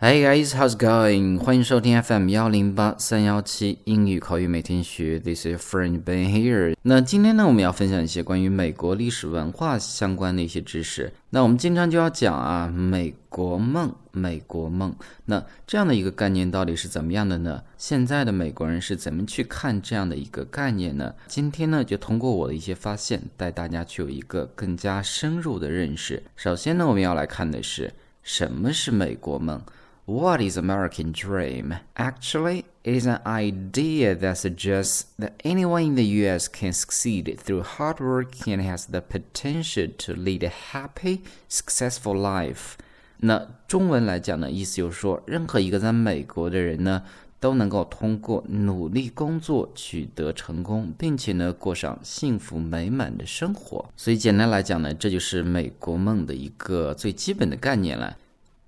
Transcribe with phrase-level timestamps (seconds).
[0.00, 1.40] Hey guys, how's going?
[1.40, 5.18] 欢迎收听 FM 幺零八三幺七英语口语每天学。
[5.18, 6.76] This is friend Ben here.
[6.82, 11.12] 那今天呢，我们要分享一些关于美国历史文化相关的一些知识。
[11.30, 14.94] 那我们经常就要讲啊，美国梦，美国梦。
[15.24, 17.64] 那这样的一个概念到底是怎么样的呢？
[17.76, 21.12] 现在的美国人是怎么去看这样的一个概念呢？
[21.26, 26.22] 今天呢，就通过我的一些发现，带大家去有一个更加深入的认识。
[26.36, 27.92] 首先呢，我们要来看的是
[28.22, 29.60] 什么是美国梦。
[30.08, 31.74] What is American dream?
[31.98, 37.62] Actually, it is an idea that suggests that anyone in the US can succeed through
[37.62, 42.76] hard work and has the potential to lead a happy, successful life.
[43.18, 47.02] 那中文来讲呢，意思就是说，任何一个在美国的人呢，
[47.38, 53.84] 都能够通过努力工作取得成功，并且呢，过上幸福美满的生活。
[53.94, 58.16] 所以简单来讲呢，这就是美国梦的一个最基本的概念了。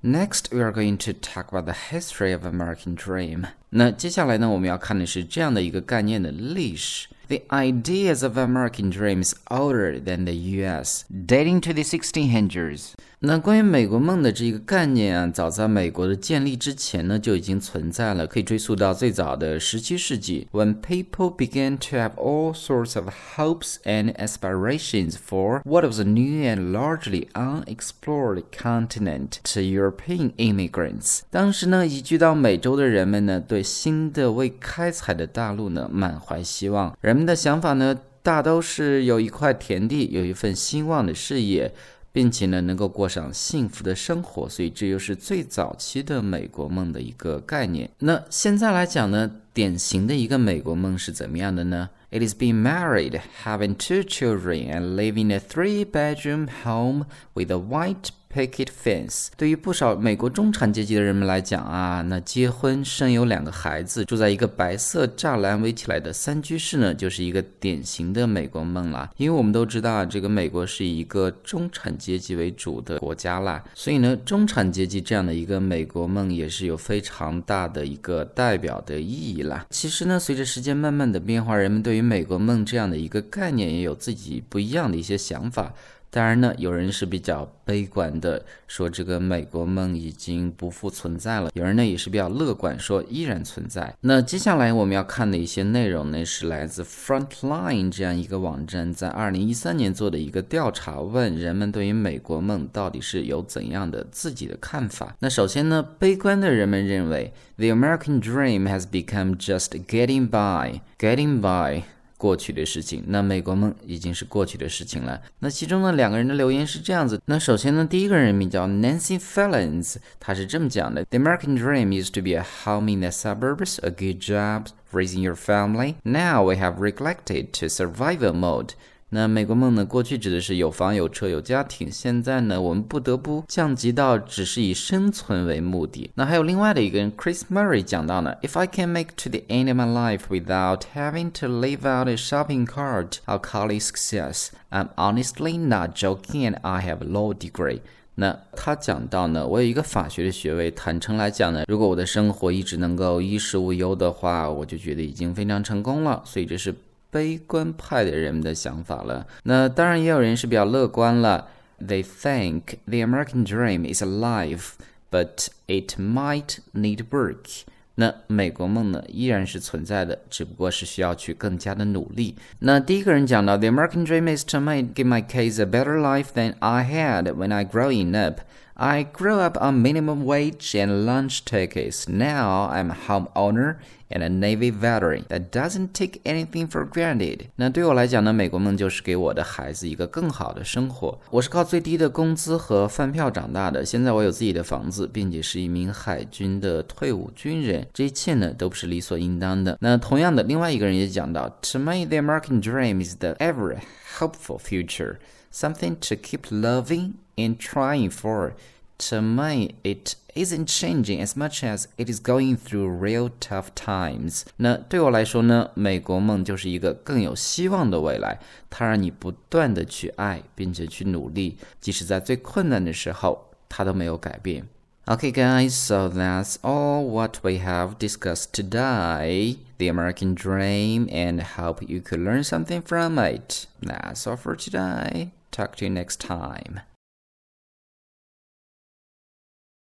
[0.02, 3.46] Next, we are going to talk about the history of American Dream.
[3.72, 7.08] 那接下来呢，我们要看的是这样的一个概念的历史。
[7.28, 12.92] The ideas of American Dream is older than the U.S., dating to the 1600s.
[13.23, 26.05] 那关于美国梦的这个概念啊，早在美国的建立之前呢，就已经存在了，可以追溯到最早的十七世纪，when people began to have all sorts of hopes and aspirations for what was a
[26.05, 31.21] new and largely unexplored continent to European immigrants。
[31.29, 36.97] 当时呢，移居到美洲的人们呢，对新的未开采的大陆呢，满怀希望。
[37.03, 41.75] 人们的想法呢，大都是有一块田地，有一份兴旺的事业。
[42.13, 47.91] 并且呢，能够过上幸福的生活，所以这又是最早期的美国梦的一个概念。
[47.99, 58.09] 那现在来讲呢，典型的一个美国梦是怎么样的呢？It is being married, having two children, and living in a three-bedroom home with a white
[58.33, 69.11] Picket fence，对于不少美国中产阶级的人们来讲啊，那结婚生有两个孩子，住在一个白色栅栏围起来的三居室呢，就是一个典型的美国梦啦。
[69.17, 79.67] 因为我们都知道啊，这个美国是一个中产阶级为主的国家啦，所以呢，中产阶级这样的一个美国梦也是有非常大的一个代表的意义啦。
[79.71, 85.75] 其实呢，随着时间慢慢的变化，人们对于美国梦这样的一个概念也有自己不一样的一些想法。
[86.11, 93.95] 当然呢，有人是比较悲观的，说这个美国梦已经不复存在了；有人呢也是比较乐观，说依然存在。
[94.01, 105.15] 那接下来我们要看的一些内容呢，是来自 Frontline 这样一个网站在二零一三年做的一个调查，问人们对于美国梦到底是有怎样的自己的看法。
[105.21, 111.85] 那首先呢，悲观的人们认为，The American dream has become just getting by，getting by。
[112.21, 115.19] 过去的事情，那美国梦已经是过去的事情了。
[115.39, 117.19] 那其中呢，两个人的留言是这样子。
[117.25, 124.21] 那首先呢，第一个人名叫 Nancy fellons 他是这么讲的：The American dream used to be a home in the suburbs, a good
[124.21, 125.95] job, raising your family.
[126.03, 128.75] Now we have recollected to survival mode.
[129.13, 129.85] 那美国梦呢？
[129.85, 136.09] 过去指的是有房有车有家庭，现在呢，我们不得不降级到只是以生存为目的。
[136.15, 141.81] 那还有另外的一个人，Chris Murray 讲到呢，If I can make to the end of my life without having to live
[141.81, 144.51] out a shopping cart, I'll call it success.
[144.71, 147.81] I'm honestly not joking, and I have law degree.
[148.15, 150.71] 那他讲到呢，我有一个法学的学位。
[150.71, 156.23] 坦诚来讲呢，如果我的生活一直能够衣食无忧的话，我就觉得已经非常成功了。
[156.25, 156.73] 所以这是。
[157.10, 159.26] 悲观派的人们的想法了。
[159.44, 161.48] 那当然也有人是比较乐观了。
[161.80, 164.74] They think the American dream is alive,
[165.12, 167.64] but it might need work.
[167.96, 172.36] 那美国梦呢，依然是存在的，只不过是需要去更加的努力。
[172.60, 177.54] 那第一个人讲到，The American dream is to make give my kids a better life than I had when
[177.54, 178.42] I growing up.
[178.80, 182.10] I grew up on minimum wage and lunch tickets.
[182.10, 183.78] Now I'm a homeowner
[184.12, 187.46] and a Navy veteran that doesn't take anything for granted.
[187.56, 191.18] 那对我来讲呢，美国梦就是给我的孩子一个更好的生活。
[191.30, 197.88] 我是靠最低的工资和饭票长大的，现在我有自己的房子，并且是一名海军的退伍军人。
[197.94, 199.78] 这一切呢，都不是理所应当的。
[199.80, 203.78] 那同样的，另外一个人也讲到，To me, the American dream is the ever
[204.20, 205.16] hopeful future,
[205.54, 208.52] something to keep loving and trying for.
[209.00, 214.44] To me, it isn't changing as much as it is going through real tough times。
[214.56, 218.40] 那对我来说呢，美国梦就是一个更有希望的未来，
[218.70, 224.66] 它让你不断的去爱，并且去努力，即使在最困难的时候，它都没有改变。
[225.08, 229.58] Okay, guys, so that's all what we have discussed today.
[229.78, 233.68] The American Dream, and hope you could learn something from it.
[233.82, 235.32] That's all for today.
[235.52, 236.80] Talk to you next time.